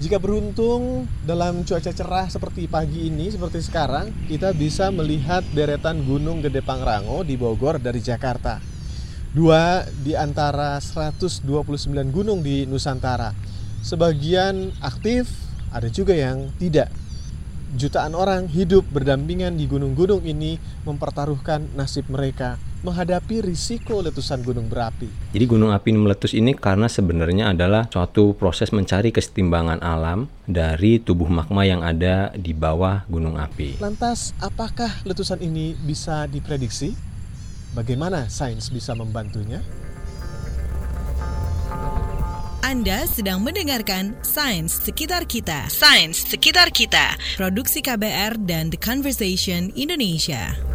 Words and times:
Jika 0.00 0.16
beruntung 0.16 1.04
dalam 1.28 1.60
cuaca 1.60 1.92
cerah 1.92 2.24
seperti 2.24 2.64
pagi 2.64 3.12
ini, 3.12 3.28
seperti 3.28 3.60
sekarang, 3.60 4.08
kita 4.32 4.56
bisa 4.56 4.88
melihat 4.88 5.44
deretan 5.52 6.00
Gunung 6.08 6.40
Gede 6.40 6.64
Pangrango 6.64 7.20
di 7.20 7.36
Bogor 7.36 7.76
dari 7.76 8.00
Jakarta. 8.00 8.64
Dua 9.36 9.84
di 10.00 10.16
antara 10.16 10.80
129 10.80 11.44
gunung 12.16 12.40
di 12.40 12.64
Nusantara. 12.64 13.36
Sebagian 13.84 14.72
aktif, 14.80 15.28
ada 15.68 15.92
juga 15.92 16.16
yang 16.16 16.48
tidak. 16.56 16.88
Jutaan 17.76 18.16
orang 18.16 18.48
hidup 18.48 18.88
berdampingan 18.88 19.60
di 19.60 19.68
gunung-gunung 19.68 20.24
ini 20.24 20.56
mempertaruhkan 20.88 21.76
nasib 21.76 22.08
mereka 22.08 22.56
menghadapi 22.80 23.44
risiko 23.44 24.00
letusan 24.00 24.40
gunung 24.40 24.68
berapi. 24.68 25.08
Jadi 25.36 25.44
gunung 25.44 25.72
api 25.72 25.92
meletus 25.92 26.32
ini 26.32 26.56
karena 26.56 26.88
sebenarnya 26.88 27.52
adalah 27.52 27.88
suatu 27.92 28.32
proses 28.36 28.72
mencari 28.72 29.12
kesetimbangan 29.12 29.84
alam 29.84 30.28
dari 30.48 31.00
tubuh 31.00 31.28
magma 31.28 31.64
yang 31.68 31.84
ada 31.84 32.32
di 32.32 32.56
bawah 32.56 33.04
gunung 33.06 33.36
api. 33.36 33.78
Lantas, 33.78 34.32
apakah 34.40 34.90
letusan 35.04 35.44
ini 35.44 35.76
bisa 35.76 36.24
diprediksi? 36.26 36.96
Bagaimana 37.76 38.26
sains 38.26 38.72
bisa 38.72 38.96
membantunya? 38.98 39.62
Anda 42.60 43.02
sedang 43.02 43.42
mendengarkan 43.42 44.14
Sains 44.22 44.70
Sekitar 44.70 45.26
Kita. 45.26 45.66
Sains 45.66 46.22
Sekitar 46.22 46.70
Kita. 46.70 47.18
Produksi 47.34 47.82
KBR 47.82 48.38
dan 48.46 48.70
The 48.70 48.78
Conversation 48.78 49.74
Indonesia. 49.74 50.69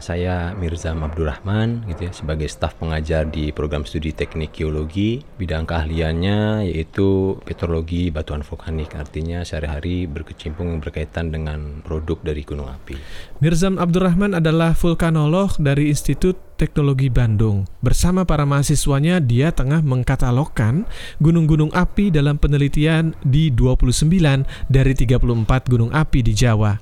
Saya 0.00 0.54
Mirzam 0.56 1.04
Abdurrahman 1.04 1.86
gitu 1.90 2.08
ya 2.08 2.12
sebagai 2.14 2.48
staf 2.50 2.74
pengajar 2.78 3.28
di 3.28 3.54
program 3.54 3.86
studi 3.86 4.14
teknik 4.14 4.54
geologi. 4.54 5.22
Bidang 5.38 5.68
keahliannya 5.68 6.66
yaitu 6.70 7.38
petrologi 7.46 8.10
batuan 8.10 8.42
vulkanik. 8.42 8.96
Artinya 8.98 9.46
sehari-hari 9.46 10.10
berkecimpung 10.10 10.80
berkaitan 10.82 11.30
dengan 11.30 11.84
produk 11.86 12.18
dari 12.22 12.42
gunung 12.42 12.70
api. 12.70 12.96
Mirzam 13.38 13.78
Abdurrahman 13.78 14.34
adalah 14.34 14.74
vulkanolog 14.74 15.58
dari 15.62 15.92
Institut 15.92 16.38
Teknologi 16.58 17.06
Bandung. 17.06 17.70
Bersama 17.78 18.26
para 18.26 18.42
mahasiswanya, 18.42 19.22
dia 19.22 19.54
tengah 19.54 19.78
mengkatalogkan 19.78 20.90
gunung-gunung 21.22 21.70
api 21.70 22.10
dalam 22.10 22.34
penelitian 22.34 23.14
di 23.22 23.54
29 23.54 24.42
dari 24.66 24.92
34 24.98 25.70
gunung 25.70 25.94
api 25.94 26.26
di 26.26 26.34
Jawa. 26.34 26.74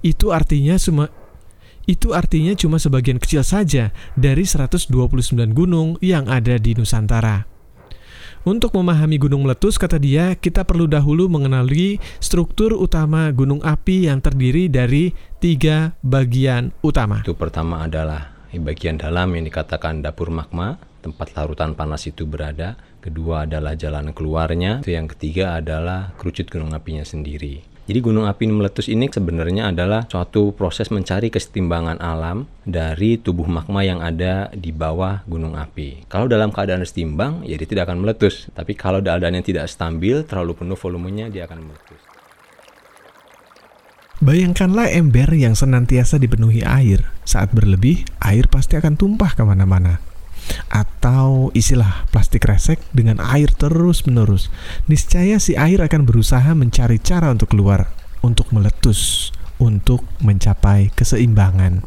Itu 0.00 0.32
artinya 0.32 0.80
semua 0.80 1.12
itu 1.88 2.12
artinya 2.12 2.52
cuma 2.56 2.76
sebagian 2.76 3.16
kecil 3.16 3.44
saja 3.46 3.94
dari 4.18 4.44
129 4.44 4.92
gunung 5.52 5.96
yang 6.04 6.28
ada 6.28 6.56
di 6.60 6.76
Nusantara. 6.76 7.48
Untuk 8.40 8.72
memahami 8.72 9.20
gunung 9.20 9.44
meletus, 9.44 9.76
kata 9.76 10.00
dia, 10.00 10.32
kita 10.32 10.64
perlu 10.64 10.88
dahulu 10.88 11.28
mengenali 11.28 12.00
struktur 12.24 12.72
utama 12.72 13.28
gunung 13.36 13.60
api 13.60 14.08
yang 14.08 14.24
terdiri 14.24 14.72
dari 14.72 15.12
tiga 15.36 15.92
bagian 16.00 16.72
utama. 16.80 17.20
Itu 17.20 17.36
pertama 17.36 17.84
adalah 17.84 18.32
bagian 18.48 18.96
dalam 18.96 19.36
yang 19.36 19.44
dikatakan 19.44 20.00
dapur 20.00 20.32
magma, 20.32 20.80
tempat 21.04 21.36
larutan 21.36 21.76
panas 21.76 22.08
itu 22.08 22.24
berada. 22.24 22.80
Kedua 23.00 23.48
adalah 23.48 23.72
jalan 23.74 24.12
keluarnya. 24.12 24.84
Itu 24.84 24.92
yang 24.92 25.08
ketiga 25.08 25.56
adalah 25.56 26.12
kerucut 26.20 26.52
gunung 26.52 26.76
apinya 26.76 27.02
sendiri. 27.02 27.70
Jadi 27.90 28.06
gunung 28.06 28.30
api 28.30 28.46
meletus 28.46 28.86
ini 28.86 29.10
sebenarnya 29.10 29.74
adalah 29.74 30.06
suatu 30.06 30.54
proses 30.54 30.94
mencari 30.94 31.26
kesetimbangan 31.26 31.98
alam 31.98 32.46
dari 32.62 33.18
tubuh 33.18 33.50
magma 33.50 33.82
yang 33.82 33.98
ada 33.98 34.46
di 34.54 34.70
bawah 34.70 35.26
gunung 35.26 35.58
api. 35.58 36.06
Kalau 36.06 36.30
dalam 36.30 36.54
keadaan 36.54 36.86
setimbang, 36.86 37.42
ya 37.42 37.58
dia 37.58 37.66
tidak 37.66 37.90
akan 37.90 38.06
meletus. 38.06 38.46
Tapi 38.54 38.78
kalau 38.78 39.02
keadaan 39.02 39.34
yang 39.34 39.42
tidak 39.42 39.66
stabil, 39.66 40.22
terlalu 40.22 40.54
penuh 40.54 40.78
volumenya, 40.78 41.26
dia 41.34 41.50
akan 41.50 41.66
meletus. 41.66 42.00
Bayangkanlah 44.22 44.92
ember 44.94 45.32
yang 45.34 45.58
senantiasa 45.58 46.22
dipenuhi 46.22 46.62
air. 46.62 47.10
Saat 47.26 47.56
berlebih, 47.56 48.06
air 48.22 48.46
pasti 48.46 48.78
akan 48.78 48.94
tumpah 48.94 49.34
ke 49.34 49.42
mana-mana. 49.42 50.09
Atau 50.70 51.50
isilah 51.56 52.06
plastik 52.14 52.46
resek 52.46 52.78
dengan 52.94 53.18
air 53.18 53.50
terus-menerus. 53.54 54.52
Niscaya 54.86 55.40
si 55.42 55.56
air 55.58 55.80
akan 55.82 56.06
berusaha 56.06 56.52
mencari 56.52 57.00
cara 57.00 57.32
untuk 57.32 57.54
keluar, 57.54 57.90
untuk 58.20 58.52
meletus, 58.52 59.32
untuk 59.60 60.04
mencapai 60.24 60.92
keseimbangan. 60.94 61.84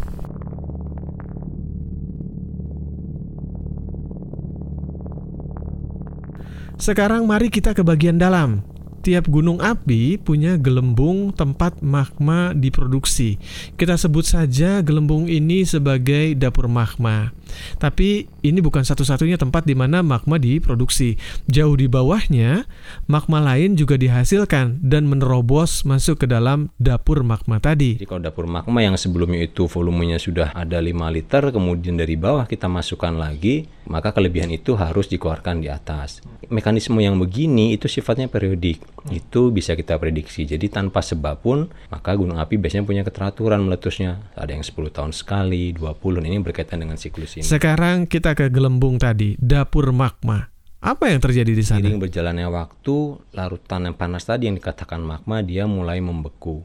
Sekarang 6.83 7.23
mari 7.23 7.47
kita 7.47 7.71
ke 7.71 7.79
bagian 7.79 8.19
dalam. 8.19 8.72
Tiap 9.03 9.27
gunung 9.27 9.59
api 9.59 10.15
punya 10.15 10.55
gelembung 10.55 11.35
tempat 11.35 11.83
magma 11.83 12.55
diproduksi. 12.55 13.35
Kita 13.75 13.99
sebut 13.99 14.23
saja 14.23 14.79
gelembung 14.79 15.27
ini 15.27 15.67
sebagai 15.67 16.39
dapur 16.39 16.71
magma. 16.71 17.35
Tapi 17.83 18.31
ini 18.47 18.59
bukan 18.63 18.87
satu-satunya 18.87 19.35
tempat 19.35 19.67
di 19.67 19.75
mana 19.75 19.99
magma 19.99 20.39
diproduksi. 20.39 21.19
Jauh 21.51 21.75
di 21.75 21.91
bawahnya, 21.91 22.63
magma 23.11 23.43
lain 23.43 23.75
juga 23.75 23.99
dihasilkan 23.99 24.79
dan 24.79 25.03
menerobos 25.11 25.83
masuk 25.83 26.23
ke 26.23 26.27
dalam 26.31 26.71
dapur 26.79 27.27
magma 27.27 27.59
tadi. 27.59 27.99
Jadi 27.99 28.07
kalau 28.07 28.23
dapur 28.23 28.47
magma 28.47 28.79
yang 28.87 28.95
sebelumnya 28.95 29.43
itu 29.43 29.67
volumenya 29.67 30.15
sudah 30.15 30.55
ada 30.55 30.79
5 30.79 30.95
liter, 31.11 31.43
kemudian 31.51 31.99
dari 31.99 32.15
bawah 32.15 32.47
kita 32.47 32.71
masukkan 32.71 33.11
lagi, 33.11 33.67
maka 33.83 34.15
kelebihan 34.15 34.47
itu 34.47 34.79
harus 34.79 35.11
dikeluarkan 35.11 35.59
di 35.59 35.67
atas. 35.67 36.23
Mekanisme 36.47 37.03
yang 37.03 37.19
begini 37.19 37.75
itu 37.75 37.91
sifatnya 37.91 38.31
periodik. 38.31 38.92
Itu 39.11 39.51
bisa 39.51 39.75
kita 39.75 39.99
prediksi. 39.99 40.47
Jadi 40.47 40.71
tanpa 40.71 41.03
sebab 41.03 41.43
pun, 41.43 41.67
maka 41.91 42.15
gunung 42.15 42.39
api 42.39 42.55
biasanya 42.55 42.87
punya 42.87 43.03
keteraturan 43.03 43.59
meletusnya. 43.67 44.23
Ada 44.37 44.55
yang 44.55 44.63
10 44.63 44.95
tahun 44.95 45.11
sekali, 45.11 45.75
20, 45.75 46.23
ini 46.23 46.39
berkaitan 46.39 46.79
dengan 46.79 46.95
siklus 46.95 47.35
ini. 47.35 47.43
Sekarang 47.43 48.07
kita 48.07 48.31
ke 48.31 48.47
gelembung 48.47 48.95
tadi, 48.95 49.35
dapur 49.35 49.91
magma. 49.91 50.47
Apa 50.83 51.07
yang 51.11 51.23
terjadi 51.23 51.51
di 51.55 51.63
sana? 51.63 51.79
Seiring 51.79 51.99
berjalannya 51.99 52.47
waktu, 52.51 52.95
larutan 53.31 53.87
yang 53.87 53.95
panas 53.95 54.27
tadi 54.27 54.51
yang 54.51 54.59
dikatakan 54.59 54.99
magma 54.99 55.39
dia 55.39 55.63
mulai 55.63 56.03
membeku. 56.03 56.63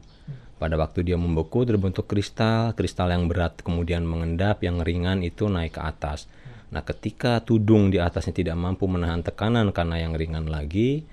Pada 0.59 0.75
waktu 0.75 1.07
dia 1.07 1.15
membeku 1.15 1.63
terbentuk 1.63 2.03
kristal, 2.03 2.75
kristal 2.75 3.15
yang 3.15 3.31
berat 3.31 3.63
kemudian 3.63 4.03
mengendap, 4.03 4.59
yang 4.59 4.83
ringan 4.83 5.23
itu 5.23 5.47
naik 5.47 5.79
ke 5.79 5.81
atas. 5.87 6.27
Nah, 6.75 6.83
ketika 6.83 7.39
tudung 7.39 7.87
di 7.89 7.97
atasnya 7.97 8.35
tidak 8.35 8.59
mampu 8.59 8.83
menahan 8.91 9.23
tekanan 9.23 9.71
karena 9.71 10.03
yang 10.03 10.13
ringan 10.19 10.51
lagi, 10.51 11.07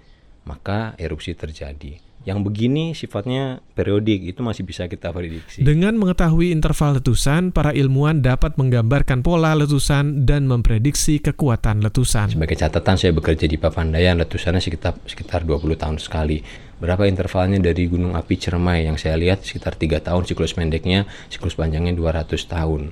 maka 0.47 0.95
erupsi 0.97 1.35
terjadi. 1.35 2.07
Yang 2.27 2.43
begini 2.43 2.91
sifatnya 2.91 3.63
periodik, 3.79 4.27
itu 4.27 4.43
masih 4.43 4.67
bisa 4.67 4.91
kita 4.91 5.15
prediksi. 5.15 5.63
Dengan 5.63 5.95
mengetahui 5.95 6.51
interval 6.51 6.99
letusan, 6.99 7.55
para 7.55 7.71
ilmuwan 7.71 8.19
dapat 8.19 8.59
menggambarkan 8.59 9.23
pola 9.23 9.55
letusan 9.55 10.27
dan 10.27 10.51
memprediksi 10.51 11.23
kekuatan 11.23 11.87
letusan. 11.87 12.35
Sebagai 12.35 12.59
catatan, 12.59 12.99
saya 12.99 13.15
bekerja 13.15 13.47
di 13.47 13.55
Papandayan, 13.55 14.19
letusannya 14.19 14.59
sekitar 14.59 14.99
sekitar 15.07 15.47
20 15.47 15.79
tahun 15.79 16.03
sekali. 16.03 16.43
Berapa 16.83 17.07
intervalnya 17.07 17.63
dari 17.63 17.87
gunung 17.87 18.19
api 18.19 18.35
Cermai 18.35 18.91
yang 18.91 18.99
saya 18.99 19.15
lihat 19.15 19.47
sekitar 19.47 19.79
tiga 19.79 20.03
tahun 20.03 20.27
siklus 20.27 20.51
pendeknya, 20.51 21.07
siklus 21.31 21.55
panjangnya 21.55 21.95
200 21.95 22.43
tahun. 22.43 22.91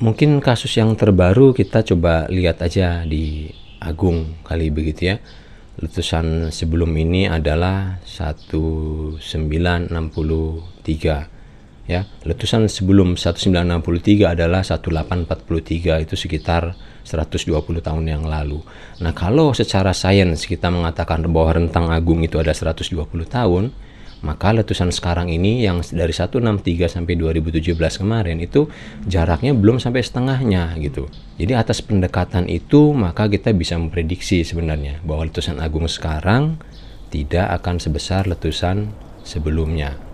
Mungkin 0.00 0.40
kasus 0.40 0.72
yang 0.80 0.96
terbaru 0.96 1.52
kita 1.52 1.84
coba 1.92 2.24
lihat 2.32 2.64
aja 2.64 3.04
di 3.04 3.52
Agung 3.84 4.40
kali 4.48 4.72
begitu 4.72 5.12
ya 5.12 5.20
letusan 5.76 6.48
sebelum 6.48 6.88
ini 6.96 7.28
adalah 7.28 8.00
1963 8.04 9.20
ya. 11.86 12.02
Letusan 12.26 12.66
sebelum 12.66 13.14
1963 13.16 14.34
adalah 14.34 14.64
1843 14.64 16.04
itu 16.04 16.14
sekitar 16.16 16.74
120 17.06 17.54
tahun 17.84 18.04
yang 18.08 18.24
lalu. 18.26 18.60
Nah 19.04 19.12
kalau 19.14 19.54
secara 19.54 19.92
sains 19.94 20.48
kita 20.48 20.72
mengatakan 20.72 21.22
bahwa 21.30 21.54
rentang 21.54 21.92
agung 21.92 22.24
itu 22.26 22.40
ada 22.42 22.50
120 22.56 22.96
tahun 23.28 23.70
maka 24.24 24.54
letusan 24.54 24.88
sekarang 24.94 25.28
ini 25.28 25.66
yang 25.66 25.84
dari 25.84 26.14
163 26.14 26.40
sampai 26.88 27.14
2017 27.20 27.76
kemarin 27.76 28.40
itu 28.40 28.70
jaraknya 29.04 29.52
belum 29.52 29.76
sampai 29.76 30.00
setengahnya 30.00 30.72
gitu. 30.80 31.10
Jadi 31.36 31.52
atas 31.52 31.84
pendekatan 31.84 32.48
itu 32.48 32.96
maka 32.96 33.28
kita 33.28 33.52
bisa 33.52 33.76
memprediksi 33.76 34.40
sebenarnya 34.46 35.04
bahwa 35.04 35.28
letusan 35.28 35.60
agung 35.60 35.84
sekarang 35.84 36.56
tidak 37.12 37.60
akan 37.60 37.76
sebesar 37.76 38.24
letusan 38.24 38.88
sebelumnya. 39.26 40.05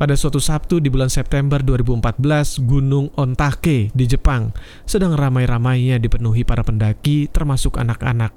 Pada 0.00 0.16
suatu 0.16 0.40
Sabtu 0.40 0.80
di 0.80 0.88
bulan 0.88 1.12
September 1.12 1.60
2014, 1.60 2.64
Gunung 2.64 3.12
Ontake 3.20 3.92
di 3.92 4.08
Jepang 4.08 4.48
sedang 4.88 5.12
ramai-ramainya 5.12 6.00
dipenuhi 6.00 6.40
para 6.40 6.64
pendaki 6.64 7.28
termasuk 7.28 7.76
anak-anak. 7.76 8.32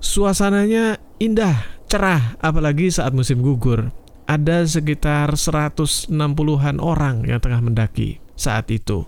Suasananya 0.00 0.96
indah, 1.20 1.60
cerah, 1.92 2.40
apalagi 2.40 2.88
saat 2.88 3.12
musim 3.12 3.44
gugur. 3.44 3.92
Ada 4.24 4.64
sekitar 4.64 5.36
160-an 5.36 6.80
orang 6.80 7.28
yang 7.28 7.36
tengah 7.36 7.60
mendaki 7.60 8.24
saat 8.32 8.72
itu. 8.72 9.04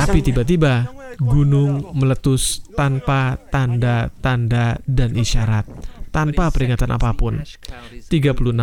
Tapi 0.00 0.24
tiba-tiba 0.24 0.88
gunung 1.20 1.92
meletus 1.92 2.64
tanpa 2.72 3.36
tanda-tanda 3.52 4.80
dan 4.88 5.12
isyarat 5.12 5.68
tanpa 6.10 6.50
peringatan 6.50 6.90
apa 6.90 7.14
pun. 7.14 7.40
36 7.42 8.10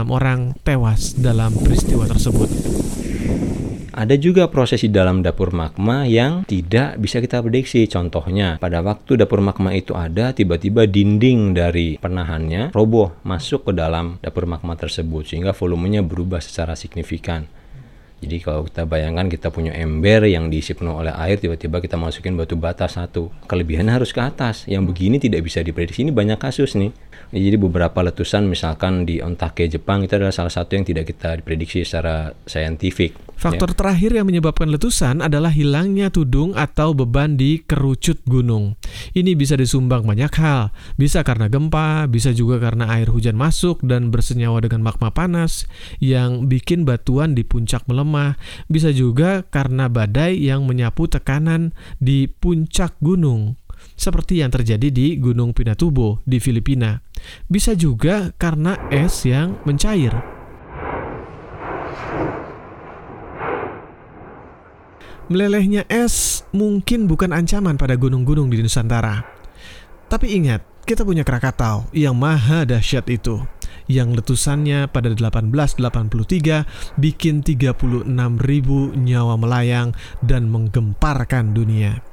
orang 0.08 0.54
tewas 0.62 1.16
dalam 1.18 1.56
peristiwa 1.56 2.06
tersebut. 2.06 2.50
Ada 3.98 4.14
juga 4.14 4.46
proses 4.46 4.86
di 4.86 4.94
dalam 4.94 5.26
dapur 5.26 5.50
magma 5.50 6.06
yang 6.06 6.46
tidak 6.46 7.02
bisa 7.02 7.18
kita 7.18 7.42
prediksi. 7.42 7.90
Contohnya, 7.90 8.62
pada 8.62 8.86
waktu 8.86 9.18
dapur 9.18 9.42
magma 9.42 9.74
itu 9.74 9.98
ada, 9.98 10.38
tiba-tiba 10.38 10.86
dinding 10.86 11.58
dari 11.58 11.98
penahannya 11.98 12.78
roboh 12.78 13.18
masuk 13.26 13.66
ke 13.66 13.72
dalam 13.74 14.22
dapur 14.22 14.46
magma 14.46 14.78
tersebut 14.78 15.34
sehingga 15.34 15.50
volumenya 15.50 16.06
berubah 16.06 16.38
secara 16.38 16.78
signifikan. 16.78 17.50
Jadi 18.18 18.42
kalau 18.42 18.66
kita 18.66 18.90
bayangkan 18.90 19.30
kita 19.30 19.54
punya 19.54 19.78
ember 19.78 20.26
yang 20.26 20.50
diisi 20.50 20.74
penuh 20.74 20.98
oleh 20.98 21.14
air, 21.14 21.38
tiba-tiba 21.38 21.78
kita 21.78 22.02
masukin 22.02 22.34
batu 22.34 22.58
bata 22.58 22.90
satu. 22.90 23.30
Kelebihannya 23.46 23.94
harus 23.94 24.10
ke 24.10 24.22
atas. 24.24 24.66
Yang 24.66 24.90
begini 24.90 25.22
tidak 25.22 25.46
bisa 25.46 25.62
diprediksi. 25.62 26.02
Ini 26.02 26.14
banyak 26.16 26.42
kasus 26.42 26.74
nih. 26.74 26.90
Jadi 27.30 27.58
beberapa 27.60 28.00
letusan 28.02 28.50
misalkan 28.50 29.06
di 29.06 29.22
Ontake 29.22 29.70
Jepang 29.70 30.02
itu 30.02 30.18
adalah 30.18 30.34
salah 30.34 30.50
satu 30.50 30.80
yang 30.80 30.86
tidak 30.88 31.14
kita 31.14 31.38
diprediksi 31.44 31.86
secara 31.86 32.34
saintifik. 32.48 33.27
Faktor 33.38 33.72
ya. 33.72 33.78
terakhir 33.78 34.12
yang 34.18 34.26
menyebabkan 34.26 34.66
letusan 34.74 35.22
adalah 35.22 35.54
hilangnya 35.54 36.10
tudung 36.10 36.58
atau 36.58 36.98
beban 36.98 37.38
di 37.38 37.62
kerucut 37.62 38.18
gunung. 38.26 38.74
Ini 39.14 39.38
bisa 39.38 39.54
disumbang 39.54 40.10
banyak 40.10 40.34
hal. 40.42 40.74
Bisa 40.98 41.22
karena 41.22 41.46
gempa, 41.46 42.10
bisa 42.10 42.34
juga 42.34 42.58
karena 42.58 42.90
air 42.90 43.14
hujan 43.14 43.38
masuk 43.38 43.86
dan 43.86 44.10
bersenyawa 44.10 44.66
dengan 44.66 44.82
magma 44.82 45.14
panas 45.14 45.70
yang 46.02 46.50
bikin 46.50 46.82
batuan 46.82 47.38
di 47.38 47.46
puncak 47.46 47.86
melemah. 47.86 48.42
Bisa 48.66 48.90
juga 48.90 49.46
karena 49.46 49.86
badai 49.86 50.42
yang 50.42 50.66
menyapu 50.66 51.06
tekanan 51.06 51.78
di 52.02 52.26
puncak 52.26 52.98
gunung 53.06 53.54
seperti 53.98 54.46
yang 54.46 54.54
terjadi 54.54 54.90
di 54.94 55.18
Gunung 55.18 55.54
Pinatubo 55.54 56.22
di 56.26 56.38
Filipina. 56.38 57.02
Bisa 57.50 57.74
juga 57.74 58.34
karena 58.38 58.78
es 58.94 59.26
yang 59.26 59.58
mencair. 59.66 60.37
Melelehnya 65.28 65.84
es 65.92 66.48
mungkin 66.56 67.04
bukan 67.12 67.36
ancaman 67.36 67.76
pada 67.76 68.00
gunung-gunung 68.00 68.48
di 68.48 68.64
Nusantara. 68.64 69.28
Tapi 70.08 70.40
ingat, 70.40 70.64
kita 70.88 71.04
punya 71.04 71.28
Krakatau 71.28 71.92
yang 71.92 72.16
maha 72.16 72.64
dahsyat 72.64 73.12
itu 73.12 73.44
yang 73.92 74.16
letusannya 74.16 74.88
pada 74.88 75.12
1883 75.12 77.00
bikin 77.00 77.44
36.000 77.44 78.08
nyawa 78.96 79.36
melayang 79.36 79.92
dan 80.24 80.48
menggemparkan 80.48 81.56
dunia. 81.56 82.04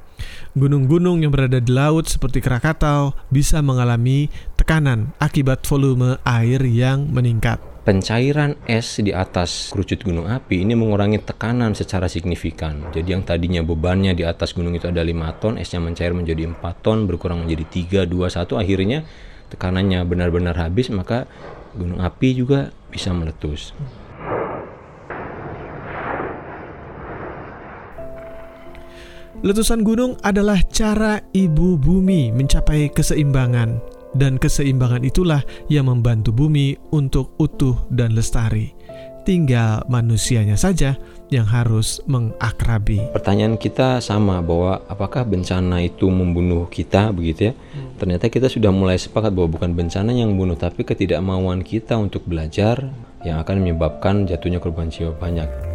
Gunung-gunung 0.55 1.23
yang 1.23 1.31
berada 1.35 1.59
di 1.59 1.71
laut 1.71 2.07
seperti 2.07 2.39
Krakatau 2.39 3.15
bisa 3.27 3.59
mengalami 3.59 4.31
tekanan 4.55 5.11
akibat 5.19 5.63
volume 5.67 6.15
air 6.23 6.63
yang 6.63 7.11
meningkat. 7.11 7.74
Pencairan 7.85 8.57
es 8.65 8.97
di 8.97 9.13
atas 9.13 9.69
kerucut 9.69 10.01
gunung 10.01 10.25
api 10.25 10.65
ini 10.65 10.73
mengurangi 10.73 11.21
tekanan 11.21 11.77
secara 11.77 12.09
signifikan. 12.09 12.89
Jadi 12.89 13.13
yang 13.13 13.21
tadinya 13.21 13.61
bebannya 13.61 14.17
di 14.17 14.25
atas 14.25 14.57
gunung 14.57 14.73
itu 14.73 14.89
ada 14.89 15.05
5 15.05 15.13
ton, 15.37 15.61
esnya 15.61 15.77
mencair 15.77 16.09
menjadi 16.17 16.49
4 16.49 16.81
ton, 16.81 17.05
berkurang 17.05 17.45
menjadi 17.45 18.09
3, 18.09 18.09
2, 18.09 18.25
1, 18.41 18.57
akhirnya 18.57 19.05
tekanannya 19.53 20.01
benar-benar 20.01 20.57
habis, 20.57 20.89
maka 20.89 21.29
gunung 21.77 22.01
api 22.01 22.33
juga 22.33 22.73
bisa 22.89 23.13
meletus. 23.13 23.77
Letusan 29.45 29.85
gunung 29.85 30.17
adalah 30.25 30.57
cara 30.73 31.21
ibu 31.37 31.77
bumi 31.77 32.33
mencapai 32.33 32.89
keseimbangan, 32.89 33.77
dan 34.15 34.39
keseimbangan 34.39 35.03
itulah 35.03 35.43
yang 35.67 35.91
membantu 35.91 36.31
bumi 36.31 36.79
untuk 36.95 37.35
utuh 37.37 37.75
dan 37.91 38.15
lestari. 38.15 38.71
Tinggal 39.25 39.81
manusianya 39.89 40.53
saja 40.53 40.93
yang 41.33 41.49
harus 41.49 41.97
mengakrabi. 42.05 43.01
Pertanyaan 43.09 43.57
kita 43.57 43.97
sama 43.97 44.37
bahwa 44.45 44.85
apakah 44.85 45.25
bencana 45.25 45.81
itu 45.81 46.05
membunuh 46.07 46.69
kita 46.69 47.09
begitu 47.09 47.49
ya? 47.49 47.53
Hmm. 47.57 47.97
Ternyata 47.97 48.29
kita 48.29 48.47
sudah 48.47 48.69
mulai 48.69 49.01
sepakat 49.01 49.33
bahwa 49.33 49.57
bukan 49.57 49.73
bencana 49.73 50.13
yang 50.13 50.29
membunuh 50.37 50.53
tapi 50.53 50.85
ketidakmauan 50.85 51.65
kita 51.65 51.97
untuk 51.97 52.21
belajar 52.29 52.85
yang 53.25 53.41
akan 53.41 53.65
menyebabkan 53.65 54.29
jatuhnya 54.29 54.61
korban 54.61 54.93
jiwa 54.93 55.17
banyak. 55.17 55.74